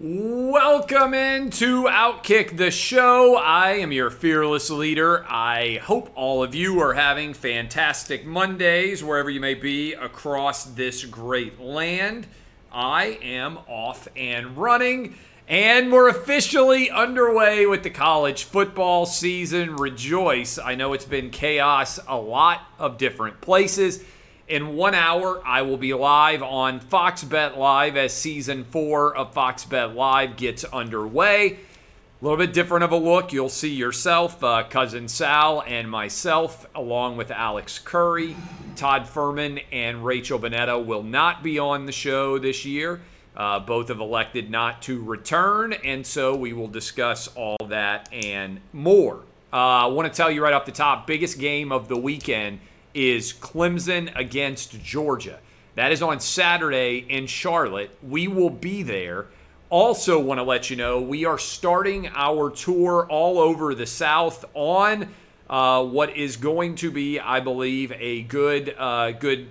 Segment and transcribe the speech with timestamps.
[0.00, 3.34] Welcome into Outkick the show.
[3.34, 5.26] I am your fearless leader.
[5.28, 11.04] I hope all of you are having fantastic Mondays wherever you may be across this
[11.04, 12.28] great land.
[12.70, 15.16] I am off and running,
[15.48, 19.74] and we're officially underway with the college football season.
[19.74, 20.60] Rejoice.
[20.60, 24.04] I know it's been chaos a lot of different places.
[24.48, 29.34] In one hour, I will be live on Fox Bet Live as season four of
[29.34, 31.52] Fox Bet Live gets underway.
[31.52, 33.30] A little bit different of a look.
[33.30, 38.34] You'll see yourself, uh, cousin Sal, and myself, along with Alex Curry,
[38.74, 43.02] Todd Fuhrman, and Rachel Bonnetta, will not be on the show this year.
[43.36, 48.62] Uh, both have elected not to return, and so we will discuss all that and
[48.72, 49.20] more.
[49.52, 52.60] Uh, I want to tell you right off the top biggest game of the weekend
[52.98, 55.38] is Clemson against Georgia.
[55.76, 57.96] That is on Saturday in Charlotte.
[58.02, 59.26] We will be there.
[59.70, 64.44] Also, want to let you know we are starting our tour all over the South
[64.52, 65.14] on
[65.48, 69.46] uh, what is going to be, I believe, a good uh, good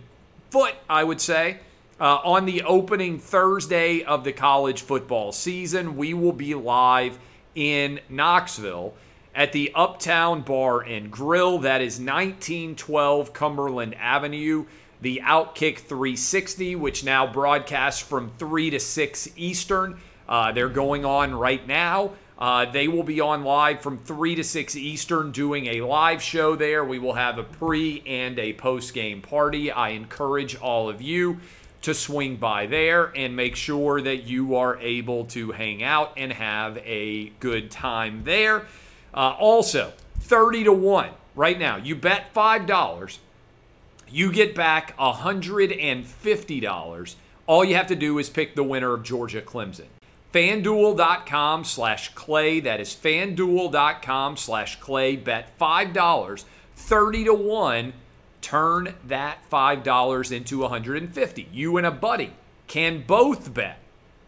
[0.49, 1.59] foot, I would say.
[2.01, 7.17] Uh, on the opening Thursday of the college football season, we will be live
[7.55, 8.93] in Knoxville
[9.37, 11.59] at the Uptown Bar and Grill.
[11.59, 14.65] That is 1912 Cumberland Avenue.
[14.99, 19.99] The Outkick 360, which now broadcasts from 3 to 6 Eastern.
[20.27, 22.13] Uh, they're going on right now.
[22.39, 26.55] Uh, they will be on live from 3 to 6 Eastern doing a live show
[26.55, 26.83] there.
[26.83, 29.71] We will have a pre and a post game party.
[29.71, 31.39] I encourage all of you
[31.83, 36.33] to swing by there and make sure that you are able to hang out and
[36.33, 38.65] have a good time there.
[39.13, 41.77] Uh, also, 30 to 1 right now.
[41.77, 43.17] You bet $5,
[44.09, 47.15] you get back $150.
[47.45, 49.85] All you have to do is pick the winner of Georgia Clemson.
[50.33, 52.59] FanDuel.com slash Clay.
[52.59, 55.15] That is FanDuel.com slash Clay.
[55.15, 56.43] Bet $5,
[56.75, 57.93] 30 to 1.
[58.41, 62.33] Turn that $5 into 150 You and a buddy
[62.67, 63.79] can both bet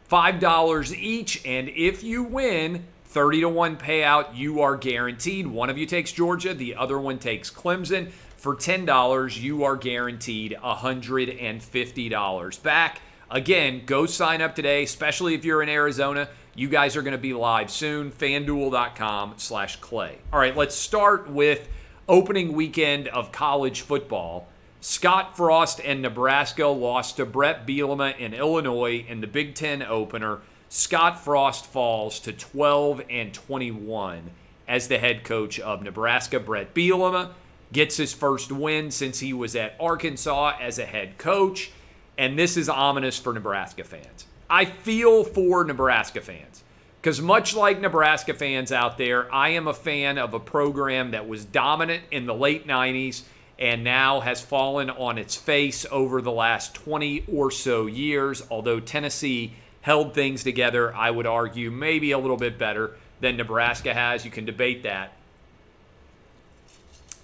[0.10, 1.46] $5 each.
[1.46, 5.48] And if you win, 30 to 1 payout, you are guaranteed.
[5.48, 8.12] One of you takes Georgia, the other one takes Clemson.
[8.38, 13.02] For $10, you are guaranteed $150 back.
[13.32, 16.30] Again, go sign up today, especially if you're in Arizona.
[16.54, 18.12] You guys are going to be live soon.
[18.12, 20.20] FanDuel.com slash Clay.
[20.32, 21.68] All right, let's start with
[22.08, 24.48] opening weekend of college football.
[24.82, 30.42] Scott Frost and Nebraska lost to Brett Bielema in Illinois in the Big Ten opener.
[30.72, 34.30] Scott Frost falls to 12 and 21
[34.68, 36.40] as the head coach of Nebraska.
[36.40, 37.32] Brett Bielema
[37.74, 41.72] gets his first win since he was at Arkansas as a head coach,
[42.20, 44.28] and this is ominous for Nebraska fans.
[44.48, 46.64] I feel for Nebraska fans
[47.02, 51.28] because, much like Nebraska fans out there, I am a fan of a program that
[51.28, 53.24] was dominant in the late 90s
[53.58, 58.80] and now has fallen on its face over the last 20 or so years, although
[58.80, 59.54] Tennessee
[59.90, 62.92] held things together, I would argue, maybe a little bit better
[63.22, 64.24] than Nebraska has.
[64.24, 65.14] You can debate that.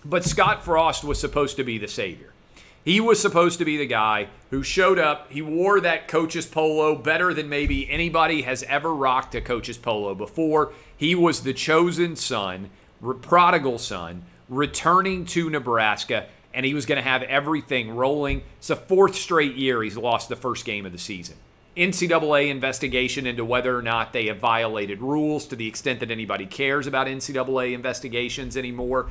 [0.03, 2.34] But Scott Frost was supposed to be the savior.
[2.84, 5.31] He was supposed to be the guy who showed up.
[5.31, 10.16] He wore that coach's polo better than maybe anybody has ever rocked a coach's polo
[10.16, 10.74] before.
[10.98, 12.72] He was the chosen son,
[13.22, 18.42] prodigal son, returning to Nebraska, and he was going to have everything rolling.
[18.58, 21.36] It's the fourth straight year he's lost the first game of the season.
[21.75, 26.46] NCAA investigation into whether or not they have violated rules to the extent that anybody
[26.46, 29.08] cares about NCAA investigations anymore.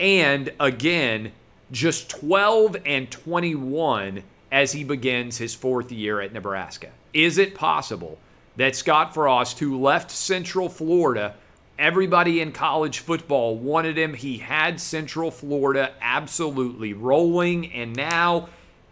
[0.00, 1.32] And again,
[1.70, 6.88] just 12 and 21 as he begins his fourth year at Nebraska.
[7.12, 8.18] Is it possible
[8.56, 11.34] that Scott Frost, who left Central Florida,
[11.78, 14.14] everybody in college football wanted him?
[14.14, 18.48] He had Central Florida absolutely rolling, and now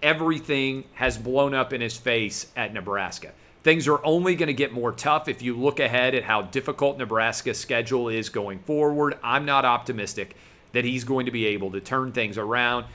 [0.07, 3.33] everything has blown up in his face at Nebraska.
[3.65, 6.97] Things are only going to get more tough if you look ahead at how difficult
[6.97, 9.19] Nebraska's schedule is going forward.
[9.25, 10.37] I'm not optimistic
[10.71, 12.87] that he's going to be able to turn things around.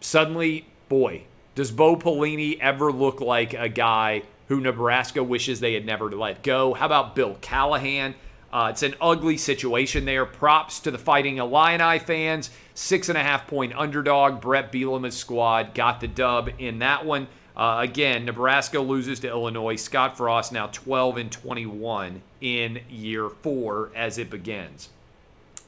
[0.00, 1.22] Suddenly, boy,
[1.56, 6.44] does Bo Pelini ever look like a guy who Nebraska wishes they had never let
[6.44, 6.74] go?
[6.74, 8.14] How about Bill Callahan?
[8.52, 10.24] Uh, it's an ugly situation there.
[10.24, 12.50] Props to the Fighting Illini fans.
[12.74, 14.40] Six and a half point underdog.
[14.40, 17.28] Brett Bielema's squad got the dub in that one.
[17.56, 19.76] Uh, again, Nebraska loses to Illinois.
[19.76, 24.88] Scott Frost now 12 and 21 in year four as it begins.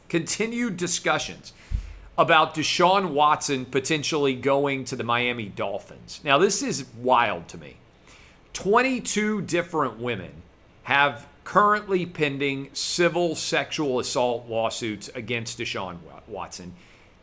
[0.09, 1.53] Continued discussions
[2.19, 6.21] about Deshaun Watson potentially going to the Miami Dolphins.
[6.25, 7.77] Now, this is wild to me.
[8.55, 10.33] 22 different women
[10.85, 16.75] have currently pending civil sexual assault lawsuits against Deshaun Watson.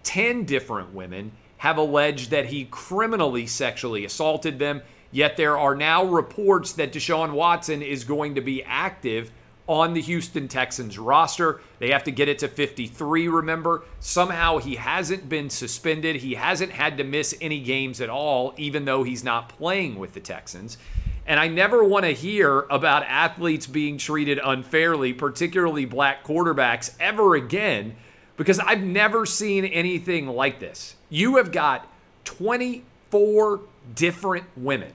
[0.03, 6.03] 10 different women have alleged that he criminally sexually assaulted them, yet there are now
[6.03, 9.31] reports that Deshaun Watson is going to be active
[9.67, 11.61] on the Houston Texans roster.
[11.79, 13.83] They have to get it to 53, remember.
[13.99, 16.17] Somehow he hasn't been suspended.
[16.17, 20.13] He hasn't had to miss any games at all, even though he's not playing with
[20.13, 20.77] the Texans.
[21.25, 27.35] And I never want to hear about athletes being treated unfairly, particularly black quarterbacks, ever
[27.35, 27.95] again,
[28.37, 30.95] because I've never seen anything like this.
[31.09, 31.87] You have got
[32.25, 33.61] 24
[33.95, 34.91] different women,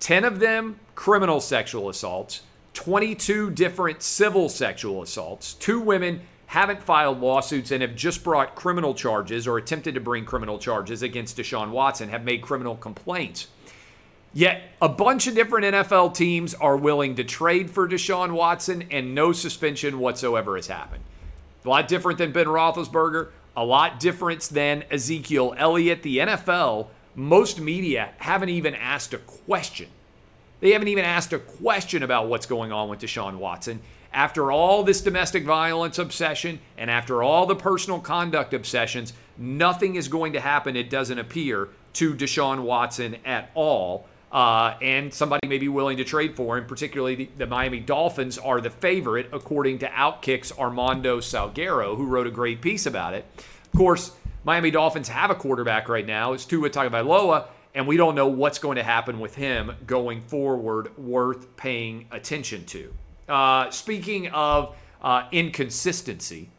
[0.00, 2.42] 10 of them criminal sexual assaults,
[2.74, 5.54] 22 different civil sexual assaults.
[5.54, 10.24] Two women haven't filed lawsuits and have just brought criminal charges or attempted to bring
[10.24, 13.48] criminal charges against Deshaun Watson, have made criminal complaints.
[14.32, 19.14] Yet a bunch of different NFL teams are willing to trade for Deshaun Watson, and
[19.14, 21.04] no suspension whatsoever has happened.
[21.64, 26.02] A lot different than Ben Roethlisberger, a lot different than Ezekiel Elliott.
[26.02, 29.88] The NFL, most media haven't even asked a question
[30.60, 33.80] they haven't even asked a question about what's going on with Deshaun Watson.
[34.12, 40.08] After all this domestic violence obsession and after all the personal conduct obsessions, nothing is
[40.08, 44.08] going to happen, it doesn't appear, to Deshaun Watson at all.
[44.30, 48.36] Uh, and somebody may be willing to trade for him, particularly the, the, Miami Dolphins
[48.36, 53.24] are the favorite, according to Outkick's Armando Salguero, who wrote a great piece about it.
[53.72, 54.12] Of course,
[54.44, 56.34] Miami Dolphins have a quarterback right now.
[56.34, 60.96] It's Tua Tagovailoa, and we don't know what's going to happen with him going forward
[60.98, 62.92] worth paying attention to.
[63.28, 66.50] Uh, speaking of uh, inconsistency,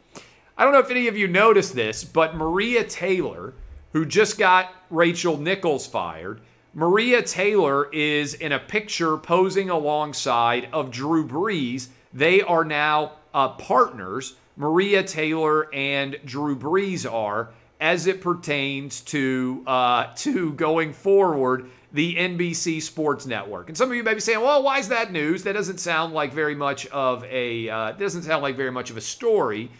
[0.58, 3.54] I don't know if any of you noticed this, but Maria Taylor,
[3.92, 6.40] who just got Rachel Nichols fired,
[6.72, 11.88] Maria Taylor is in a picture posing alongside of Drew Brees.
[12.12, 14.36] They are now uh, partners.
[14.56, 17.50] Maria Taylor and Drew Brees are
[17.80, 23.68] as it pertains to uh, to going forward the NBC Sports Network.
[23.68, 25.42] And some of you may be saying, "Well, why is that news?
[25.42, 28.96] That doesn't sound like very much of a uh, doesn't sound like very much of
[28.96, 29.70] a story."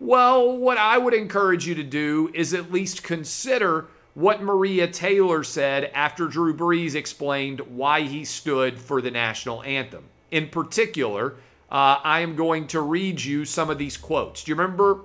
[0.00, 5.42] Well, what I would encourage you to do is at least consider what Maria Taylor
[5.42, 10.04] said after Drew Brees explained why he stood for the national anthem.
[10.30, 11.34] In particular,
[11.70, 14.44] uh, I am going to read you some of these quotes.
[14.44, 15.00] Do you remember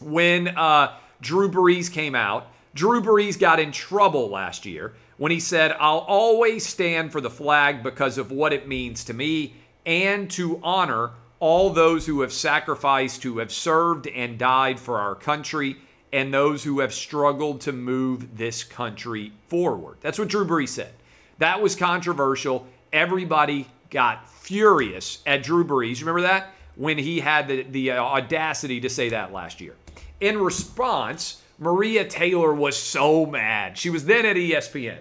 [0.00, 0.48] when?
[0.48, 2.46] Uh, Drew Brees came out.
[2.74, 7.30] Drew Brees got in trouble last year when he said, I'll always stand for the
[7.30, 9.54] flag because of what it means to me
[9.84, 11.10] and to honor
[11.40, 15.76] all those who have sacrificed, who have served and died for our country,
[16.12, 19.98] and those who have struggled to move this country forward.
[20.00, 20.92] That's what Drew Brees said.
[21.38, 22.66] That was controversial.
[22.92, 26.00] Everybody got furious at Drew Brees.
[26.00, 26.50] Remember that?
[26.76, 29.74] When he had the, the uh, audacity to say that last year.
[30.20, 33.76] In response, Maria Taylor was so mad.
[33.76, 34.98] She was then at ESPN.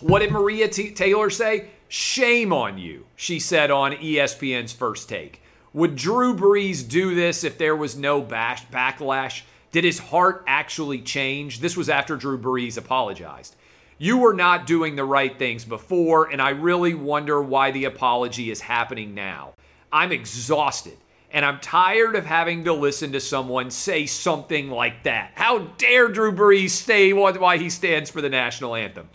[0.00, 1.68] What did Maria T- Taylor say?
[1.88, 5.40] Shame on you, she said on ESPN's first take.
[5.76, 9.42] Would Drew Brees do this if there was no bash- backlash?
[9.72, 11.60] Did his heart actually change?
[11.60, 13.56] This was after Drew Brees apologized.
[13.98, 18.50] You were not doing the right things before, and I really wonder why the apology
[18.50, 19.52] is happening now.
[19.92, 20.96] I'm exhausted.
[21.30, 25.32] And I'm tired of having to listen to someone say something like that.
[25.34, 29.10] How dare Drew Brees say why he stands for the national anthem?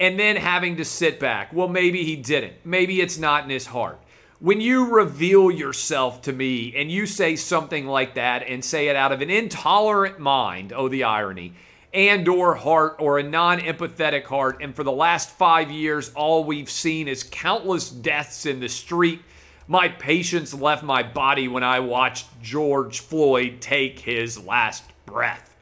[0.00, 1.52] And then having to sit back.
[1.52, 2.54] Well, maybe he didn't.
[2.64, 4.00] Maybe it's not in his heart.
[4.38, 8.96] When you reveal yourself to me and you say something like that and say it
[8.96, 11.54] out of an intolerant mind, oh, the irony,
[11.94, 16.68] and or heart or a non-empathetic heart and for the last 5 years all we've
[16.68, 19.22] seen is countless deaths in the street
[19.68, 25.56] my patience left my body when I watched George Floyd take his last breath.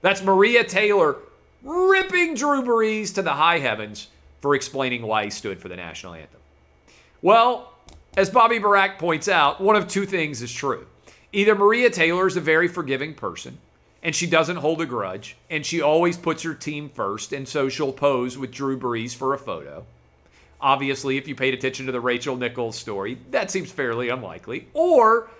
[0.00, 1.16] That's Maria Taylor
[1.62, 4.08] ripping Drew Brees to the high heavens
[4.40, 6.40] for explaining why he stood for the national anthem.
[7.20, 7.69] Well,
[8.16, 10.86] as Bobby Burack points out, one of two things is true.
[11.32, 13.58] Either Maria Taylor is a very forgiving person,
[14.02, 17.68] and she doesn't hold a grudge, and she always puts her team first, and so
[17.68, 19.84] she'll pose with Drew Brees for a photo.
[20.60, 24.66] Obviously, if you paid attention to the Rachel Nichols story, that seems fairly unlikely.
[24.74, 25.30] Or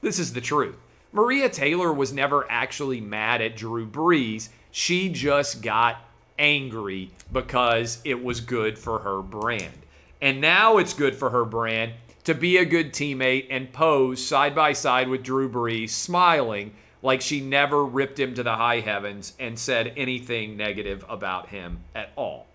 [0.00, 0.76] this is the truth.
[1.12, 4.48] Maria Taylor was never actually mad at Drew Brees.
[4.70, 6.02] She just got
[6.38, 9.72] angry because it was good for her brand.
[10.20, 11.92] And now it's good for her brand
[12.24, 17.20] to be a good teammate and pose side by side with Drew Brees, smiling like
[17.20, 22.10] she never ripped him to the high heavens and said anything negative about him at
[22.16, 22.46] all.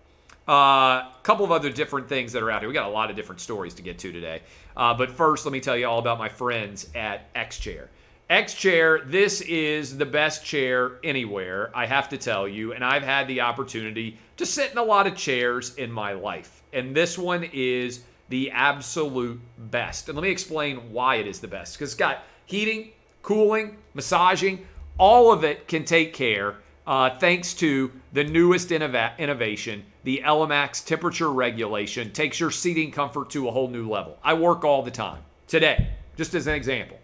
[0.46, 2.68] A uh, couple of other different things that are out here.
[2.68, 4.42] We got a lot of different stories to get to today.
[4.76, 7.88] Uh, but first, let me tell you all about my friends at X Chair.
[8.28, 12.74] X Chair, this is the best chair anywhere, I have to tell you.
[12.74, 16.62] And I've had the opportunity to sit in a lot of chairs in my life.
[16.74, 20.08] And this one is the absolute best.
[20.08, 21.74] And let me explain why it is the best.
[21.74, 24.66] Because it's got heating, cooling, massaging,
[24.98, 30.84] all of it can take care uh, thanks to the newest innova- innovation, the ELEMAX
[30.84, 34.18] temperature regulation takes your seating comfort to a whole new level.
[34.22, 35.22] I work all the time.
[35.46, 36.98] Today, just as an example,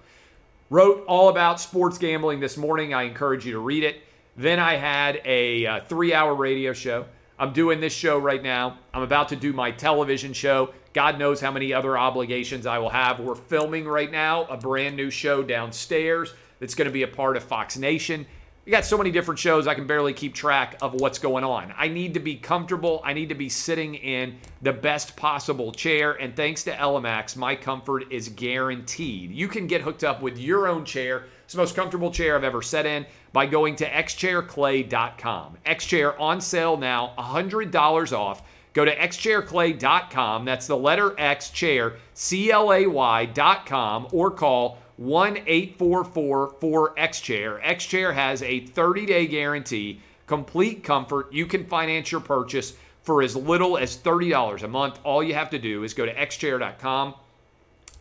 [0.68, 2.92] wrote all about sports gambling this morning.
[2.92, 4.02] I encourage you to read it.
[4.36, 7.06] Then I had a uh, three hour radio show.
[7.38, 8.78] I'm doing this show right now.
[8.92, 10.74] I'm about to do my television show.
[10.92, 13.20] God knows how many other obligations I will have.
[13.20, 17.36] We're filming right now a brand new show downstairs that's going to be a part
[17.36, 18.26] of Fox Nation.
[18.66, 21.72] We got so many different shows, I can barely keep track of what's going on.
[21.78, 23.00] I need to be comfortable.
[23.02, 26.12] I need to be sitting in the best possible chair.
[26.12, 29.30] And thanks to ELEMAX, my comfort is guaranteed.
[29.30, 31.24] You can get hooked up with your own chair.
[31.44, 35.56] It's the most comfortable chair I've ever sat in by going to xchairclay.com.
[35.64, 38.42] Xchair on sale now, $100 off.
[38.72, 40.44] Go to xchairclay.com.
[40.44, 47.60] That's the letter X chair, C L A Y.com, or call 1 844 4X Chair.
[47.64, 51.32] X Chair has a 30 day guarantee, complete comfort.
[51.32, 55.00] You can finance your purchase for as little as $30 a month.
[55.02, 57.14] All you have to do is go to xchair.com,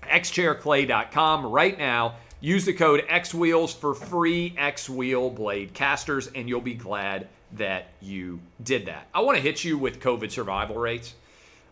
[0.04, 2.16] xchairclay.com right now.
[2.42, 7.88] Use the code XWheels for free X Wheel blade casters, and you'll be glad that
[8.02, 9.08] you did that.
[9.14, 11.16] I want to hit you with COVID survival rates.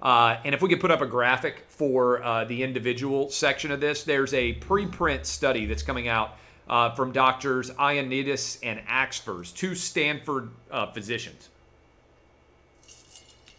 [0.02, 3.80] Uh, and if we could put up a graphic for uh, the individual section of
[3.80, 6.38] this, there's a preprint study that's coming out
[6.70, 11.50] uh, from doctors Ioannidis and Axfors, two Stanford uh, physicians.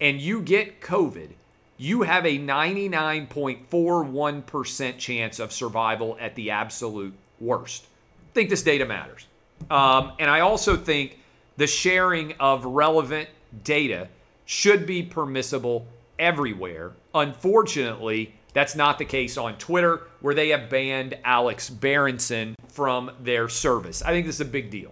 [0.00, 1.30] and you get COVID,
[1.76, 7.84] you have a 99.41% chance of survival at the absolute worst.
[7.84, 9.26] I think this data matters.
[9.70, 11.18] Um, and I also think
[11.56, 13.28] the sharing of relevant
[13.62, 14.08] data
[14.44, 15.86] should be permissible
[16.18, 16.92] everywhere.
[17.14, 23.46] Unfortunately, that's not the case on Twitter, where they have banned Alex Berenson from their
[23.46, 24.00] service.
[24.00, 24.90] I think this is a big deal.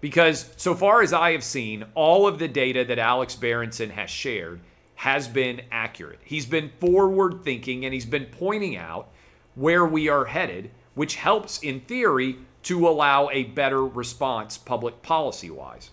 [0.00, 4.10] Because so far as I have seen, all of the data that Alex Berenson has
[4.10, 4.58] shared
[4.96, 6.18] has been accurate.
[6.24, 9.10] He's been forward thinking and he's been pointing out
[9.54, 15.50] where we are headed, which helps, in theory, to allow a better response public policy
[15.50, 15.90] wise.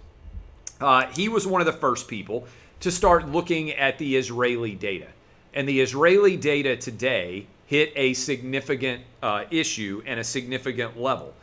[0.79, 2.47] Uh, he was one of the first people
[2.79, 5.09] to start looking at the Israeli data.
[5.53, 11.33] And the Israeli data today hit a significant uh, issue and a significant level.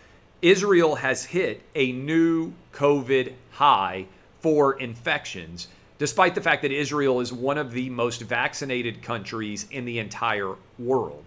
[0.43, 4.05] Israel has hit a new COVID high
[4.41, 9.87] for infections, despite the fact that Israel is one of the most vaccinated countries in
[9.87, 11.25] the entire world.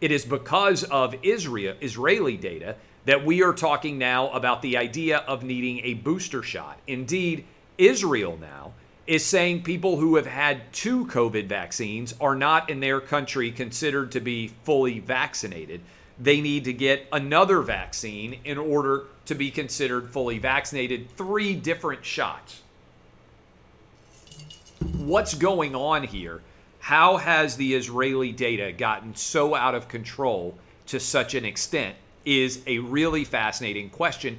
[0.00, 5.24] It is because of Israel, Israeli data that we are talking now about the idea
[5.26, 6.78] of needing a booster shot.
[6.86, 7.44] Indeed,
[7.78, 8.74] Israel now
[9.06, 14.12] is saying people who have had two COVID vaccines are not in their country considered
[14.12, 15.80] to be fully vaccinated
[16.18, 21.10] they need to get another vaccine in order to be considered fully vaccinated.
[21.16, 22.62] Three different shots.
[24.96, 26.42] What's going on here?
[26.80, 31.96] How has the Israeli data gotten so out of control to such an extent?
[32.24, 34.38] Is a really fascinating question.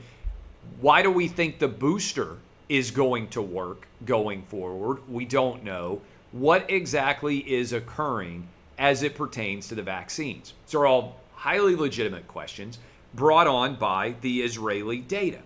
[0.81, 2.38] Why do we think the booster
[2.69, 5.00] is going to work going forward.
[5.09, 8.47] We don't know what exactly is occurring
[8.77, 10.53] as it pertains to the vaccines.
[10.65, 12.79] These are all highly legitimate questions
[13.13, 15.39] brought on by the Israeli data.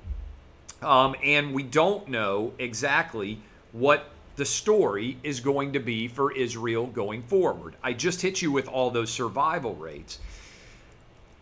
[0.81, 3.39] Um, and we don't know exactly
[3.71, 7.75] what the story is going to be for Israel going forward.
[7.83, 10.19] I just hit you with all those survival rates.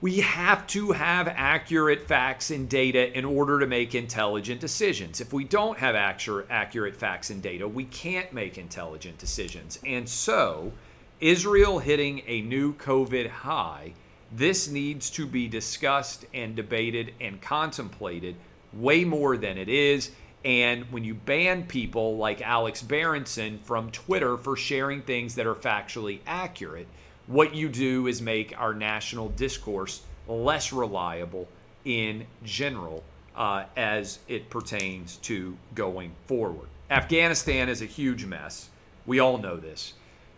[0.01, 5.20] We have to have accurate facts and data in order to make intelligent decisions.
[5.20, 9.77] If we don't have accurate, facts and data, we can't make intelligent decisions.
[9.86, 10.72] And so,
[11.20, 13.91] Israel hitting a new COVID high,
[14.32, 18.38] this needs to be discussed and debated and contemplated
[18.72, 20.12] way more than it is.
[20.46, 25.56] And when you ban people like Alex Berenson from Twitter for sharing things that are
[25.56, 26.88] factually accurate,
[27.29, 31.48] what you do is make our national discourse less reliable
[31.86, 33.03] in general
[33.36, 36.67] uh, as it pertains to going forward.
[36.89, 38.69] Afghanistan is a huge mess.
[39.05, 39.93] We all know this.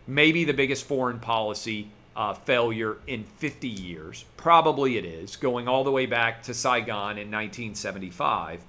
[0.06, 4.26] Maybe the biggest foreign policy uh, failure in 50 years.
[4.36, 8.60] Probably it is, going all the way back to Saigon in 1975.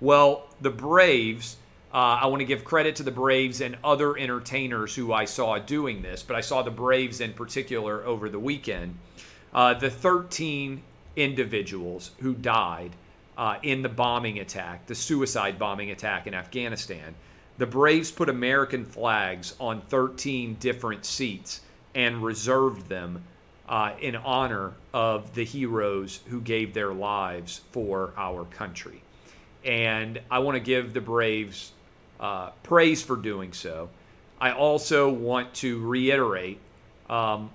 [0.00, 1.56] Well, the Braves,
[1.96, 5.58] uh, I want to give credit to the Braves and other entertainers who I saw
[5.58, 8.98] doing this, but I saw the Braves in particular over the weekend.
[9.54, 10.82] Uh, the 13
[11.16, 12.90] individuals who died
[13.38, 17.14] uh, in the bombing attack, the suicide bombing attack in Afghanistan,
[17.56, 21.62] the Braves put American flags on 13 different seats
[21.94, 23.24] and reserved them
[23.70, 29.00] uh, in honor of the heroes who gave their lives for our country.
[29.64, 31.72] And I want to give the Braves
[32.20, 33.88] uh, praise for doing so.
[34.40, 36.58] I also want to reiterate
[37.08, 37.50] um,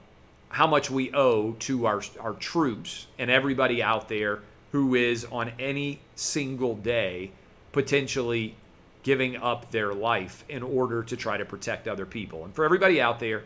[0.49, 4.39] how much we owe to our, our troops and everybody out there
[4.71, 7.31] who is on any single day
[7.71, 8.55] potentially
[9.03, 12.45] giving up their life in order to try to protect other people.
[12.45, 13.43] And for everybody out there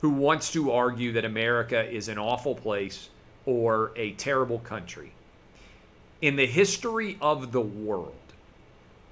[0.00, 3.08] who wants to argue that America is an awful place
[3.46, 5.12] or a terrible country.
[6.20, 8.14] In the history of the world,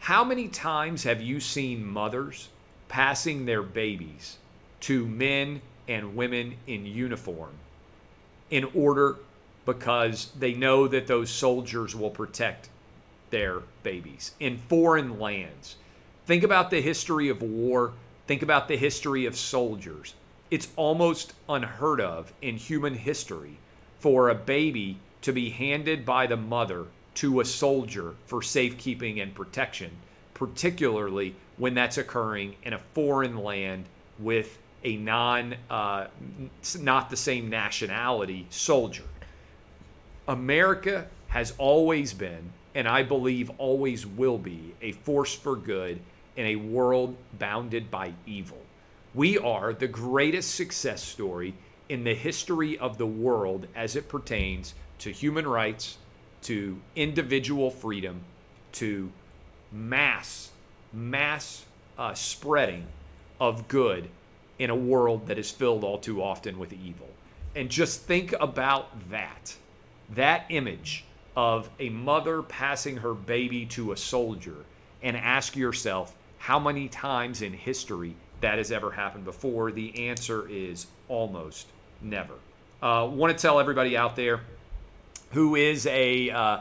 [0.02, 2.48] how many times have you seen mothers
[2.88, 4.36] passing their babies
[4.80, 7.52] to men and women in uniform
[8.50, 9.16] in order
[9.64, 12.68] because they know that those soldiers will protect
[13.30, 15.76] their babies in foreign lands?
[16.26, 17.92] Think about the history of war.
[18.26, 20.14] Think about the history of soldiers
[20.50, 23.56] it's almost unheard of in human history
[24.00, 29.34] for a baby to be handed by the mother to a soldier for safekeeping and
[29.34, 29.90] protection,
[30.34, 33.84] particularly when that's occurring in a foreign land
[34.18, 36.06] with a non, uh,
[36.80, 39.04] not the same nationality soldier.
[40.28, 46.00] America has always been, and I believe always will be, a force for good
[46.36, 48.58] in a world bounded by evil.
[49.14, 51.54] We are the greatest success story
[51.88, 55.98] in the history of the world as it pertains to human rights,
[56.42, 58.20] to individual freedom,
[58.72, 59.10] to
[59.70, 60.50] mass,
[60.92, 61.64] mass
[61.98, 62.86] uh, spreading
[63.40, 64.08] of good
[64.58, 67.08] in a world that is filled all too often with evil.
[67.54, 69.56] And just think about that
[70.10, 71.04] that image
[71.36, 74.56] of a mother passing her baby to a soldier
[75.02, 79.72] and ask yourself how many times in history that has ever happened before?
[79.72, 81.68] The answer is almost
[82.00, 82.34] never.
[82.82, 84.40] Uh, Want to tell everybody out there
[85.32, 86.60] who is a uh,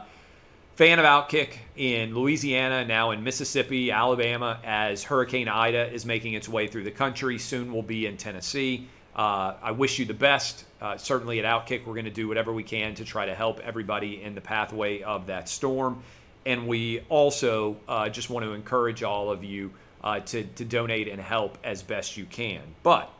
[0.76, 6.48] fan of Outkick in Louisiana, now in Mississippi, Alabama, as Hurricane Ida is making its
[6.48, 7.38] way through the country.
[7.38, 8.88] Soon will be in Tennessee.
[9.14, 10.64] Uh, I wish you the best.
[10.80, 13.60] Uh, certainly at Outkick, we're going to do whatever we can to try to help
[13.60, 16.02] everybody in the pathway of that storm.
[16.46, 21.08] And we also uh, just want to encourage all of you uh, to, to donate
[21.08, 22.62] and help as best you can.
[22.82, 23.10] But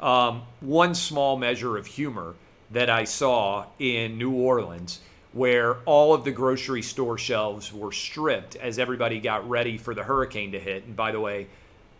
[0.00, 2.34] um, one small measure of humor
[2.74, 5.00] that I saw in New Orleans,
[5.32, 10.02] where all of the grocery store shelves were stripped as everybody got ready for the
[10.02, 10.84] hurricane to hit.
[10.84, 11.46] And by the way,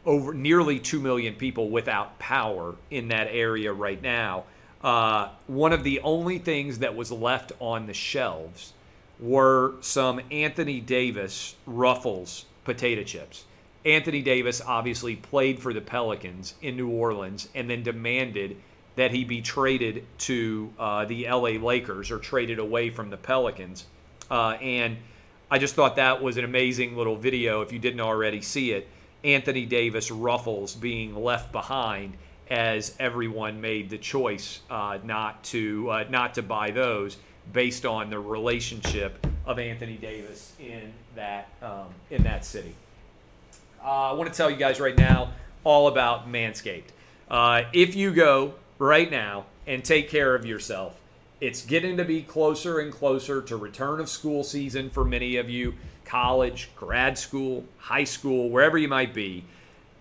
[0.04, 4.44] over nearly 2 million people without power in that area right now.
[4.82, 8.72] Uh, one of the only things that was left on the shelves
[9.20, 13.44] were some Anthony Davis Ruffles potato chips.
[13.84, 18.56] Anthony Davis obviously played for the Pelicans in New Orleans and then demanded
[18.96, 23.86] that he be traded to uh, the LA Lakers or traded away from the Pelicans.
[24.30, 24.96] Uh, and
[25.50, 27.60] I just thought that was an amazing little video.
[27.60, 28.88] If you didn't already see it,
[29.24, 32.14] Anthony Davis ruffles being left behind
[32.50, 37.16] as everyone made the choice uh, not to uh, not to buy those
[37.52, 42.74] based on the relationship of Anthony Davis in that um, in that city.
[43.82, 46.90] Uh, I want to tell you guys right now all about Manscaped.
[47.30, 51.00] Uh, if you go right now and take care of yourself,
[51.40, 55.50] it's getting to be closer and closer to return of school season for many of
[55.50, 59.44] you college, grad school, high school, wherever you might be.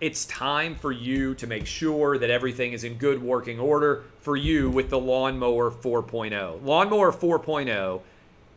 [0.00, 4.36] It's time for you to make sure that everything is in good working order for
[4.36, 6.62] you with the Lawnmower 4.0.
[6.62, 8.00] Lawnmower 4.0,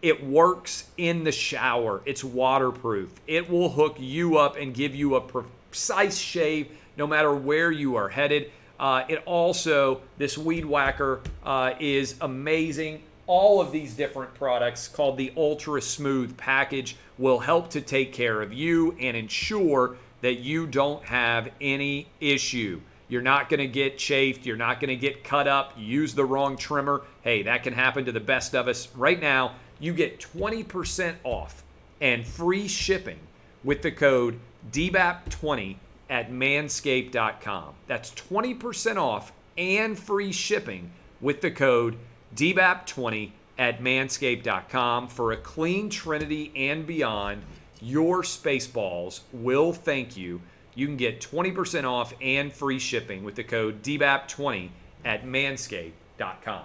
[0.01, 3.13] it works in the shower, it's waterproof.
[3.27, 7.95] It will hook you up and give you a precise shave no matter where you
[7.95, 8.51] are headed.
[8.79, 13.01] Uh, it also, this weed whacker uh, is amazing.
[13.25, 18.41] All of these different products called the Ultra Smooth package will help to take care
[18.41, 22.79] of you and ensure that you don't have any issue.
[23.09, 24.45] You're not going to get chafed.
[24.45, 25.73] You're not going to get cut up.
[25.77, 27.03] use the wrong trimmer.
[27.21, 28.89] Hey, that can happen to the best of us.
[28.95, 31.63] Right now, you get 20% off
[32.01, 33.19] and free shipping
[33.63, 34.39] with the code
[34.71, 35.77] DBAP20
[36.09, 37.73] at manscaped.com.
[37.87, 40.91] That's 20% off and free shipping
[41.21, 41.97] with the code
[42.35, 47.41] DBAP20 at manscaped.com for a clean Trinity and beyond.
[47.81, 50.41] Your Spaceballs will thank you.
[50.75, 54.69] You can get 20% off and free shipping with the code DBAP20
[55.03, 56.63] at manscaped.com.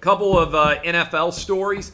[0.00, 1.92] Couple of uh, NFL stories.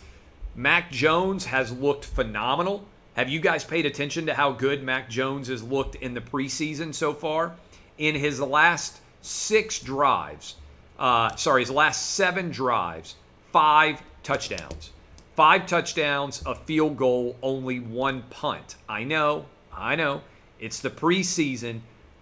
[0.56, 2.84] Mac Jones has looked phenomenal
[3.18, 6.94] have you guys paid attention to how good Mac Jones has looked in the preseason
[6.94, 7.57] so far?
[7.98, 10.54] In his last six drives,
[11.00, 13.16] uh, sorry, his last seven drives,
[13.50, 14.92] five touchdowns.
[15.35, 18.76] Five touchdowns, a field goal, only one punt.
[18.88, 20.20] I know, I know,
[20.61, 21.81] it's the preseason,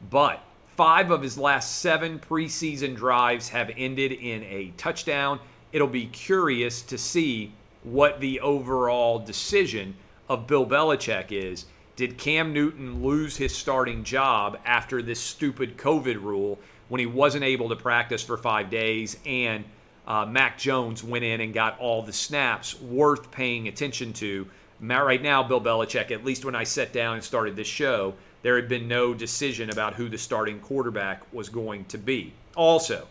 [0.09, 0.41] but
[0.77, 5.41] five of his last seven preseason drives have ended in a touchdown.
[5.73, 9.95] It'll be curious to see what the overall decision
[10.29, 16.23] of Bill Belichick is did Cam Newton lose his starting job after this stupid COVID
[16.23, 16.59] rule
[16.89, 19.65] when he wasn't able to practice for five days and
[20.07, 24.47] uh, Mac Jones went in and got all the snaps worth paying attention to?
[24.81, 28.57] Right now, Bill Belichick, at least when I sat down and started this show, there
[28.57, 32.33] had been no decision about who the starting quarterback was going to be.
[32.55, 33.09] Also,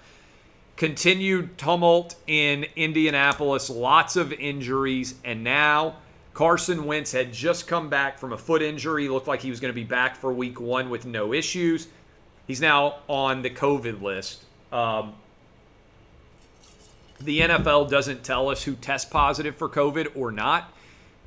[0.77, 5.95] continued tumult in Indianapolis, lots of injuries, and now
[6.35, 9.07] Carson Wentz had just come back from a foot injury.
[9.07, 11.87] Looked like he was going to be back for week one with no issues.
[12.45, 14.43] He's now on the COVID list.
[14.71, 15.13] Um,
[17.21, 20.73] the NFL doesn't tell us who tests positive for COVID or not,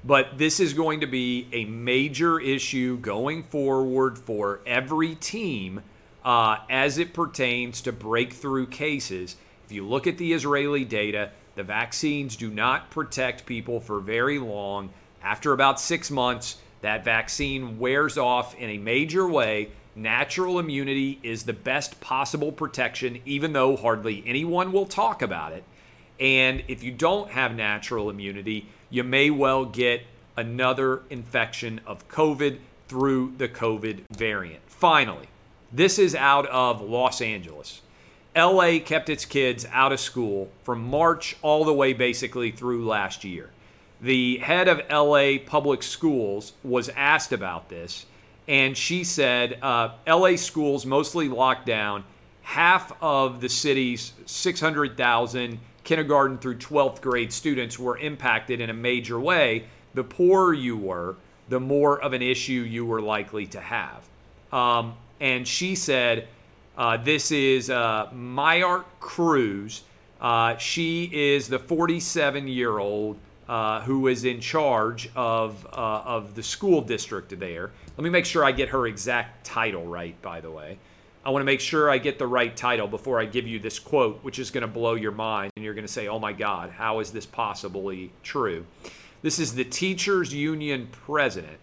[0.04, 5.80] but this is going to be a major issue going forward for every team
[6.22, 9.36] uh, as it pertains to breakthrough cases.
[9.64, 14.38] If you look at the Israeli data, the vaccines do not protect people for very
[14.38, 14.90] long.
[15.22, 19.70] After about six months, that vaccine wears off in a major way.
[19.96, 25.64] Natural immunity is the best possible protection, even though hardly anyone will talk about it.
[26.20, 30.02] And if you don't have natural immunity, you may well get
[30.36, 34.62] another infection of COVID through the COVID variant.
[34.68, 35.26] Finally,
[35.72, 37.82] this is out of Los Angeles.
[38.38, 43.24] LA kept its kids out of school from March all the way basically through last
[43.24, 43.50] year.
[44.00, 48.06] The head of LA public schools was asked about this,
[48.46, 52.04] and she said uh, LA schools mostly locked down.
[52.42, 59.18] Half of the city's 600,000 kindergarten through 12th grade students were impacted in a major
[59.18, 59.64] way.
[59.94, 61.16] The poorer you were,
[61.48, 64.08] the more of an issue you were likely to have.
[64.52, 66.28] Um, and she said,
[66.78, 69.82] uh, this is uh, Myart Cruz.
[70.20, 76.36] Uh, she is the 47 year old uh, who is in charge of, uh, of
[76.36, 77.72] the school district there.
[77.96, 80.78] Let me make sure I get her exact title right, by the way.
[81.24, 83.80] I want to make sure I get the right title before I give you this
[83.80, 85.50] quote, which is going to blow your mind.
[85.56, 88.64] And you're going to say, oh my God, how is this possibly true?
[89.22, 91.58] This is the Teachers Union president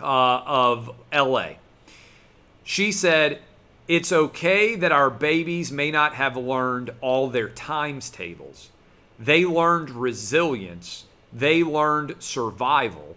[0.00, 1.50] uh, of LA.
[2.64, 3.40] She said,
[3.88, 8.70] it's okay that our babies may not have learned all their times tables.
[9.18, 11.04] They learned resilience.
[11.32, 13.16] They learned survival.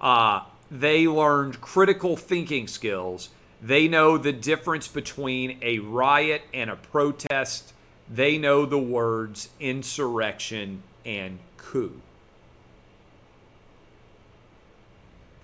[0.00, 3.28] Uh, they learned critical thinking skills.
[3.60, 7.72] They know the difference between a riot and a protest.
[8.10, 12.00] They know the words insurrection and coup.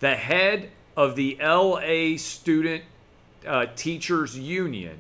[0.01, 2.85] The head of the LA Student
[3.47, 4.99] uh, Teachers Union,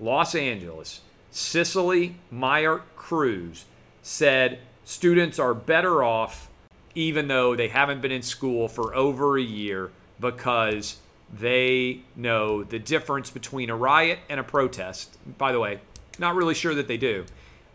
[0.00, 3.64] Los Angeles, Cecily Myart Cruz,
[4.02, 6.48] said students are better off
[6.96, 10.96] even though they haven't been in school for over a year because
[11.38, 15.18] they know the difference between a riot and a protest.
[15.38, 15.78] By the way,
[16.18, 17.26] not really sure that they do.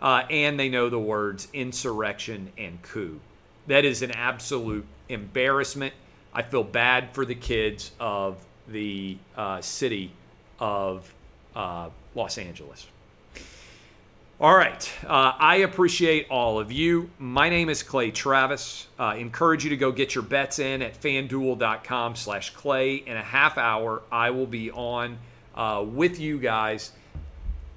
[0.02, 3.20] Uh, and they know the words insurrection and coup.
[3.68, 5.94] That is an absolute embarrassment.
[6.34, 10.12] I feel bad for the kids of the uh, city
[10.60, 11.14] of
[11.56, 12.88] uh, Los Angeles.
[14.42, 14.92] All right.
[15.06, 17.12] Uh, I appreciate all of you.
[17.20, 18.88] My name is Clay Travis.
[18.98, 22.96] Uh, encourage you to go get your bets in at fanduel.com slash Clay.
[22.96, 25.20] In a half hour, I will be on
[25.54, 26.92] uh, with you guys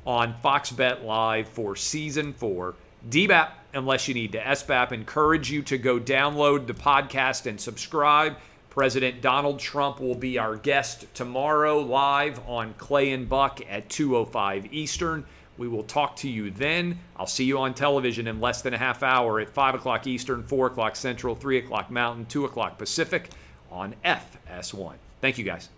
[0.07, 2.76] on Fox Bet Live for season four.
[3.11, 8.37] DBAP, unless you need to SBAP, encourage you to go download the podcast and subscribe.
[8.74, 14.72] President Donald Trump will be our guest tomorrow live on Clay and Buck at 205
[14.72, 15.24] Eastern.
[15.56, 16.98] We will talk to you then.
[17.16, 20.42] I'll see you on television in less than a half hour at 5 o'clock Eastern,
[20.42, 23.30] 4 o'clock Central, 3 o'clock Mountain, 2 o'clock Pacific
[23.70, 24.94] on FS1.
[25.20, 25.68] Thank you, guys.